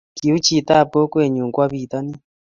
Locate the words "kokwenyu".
0.93-1.43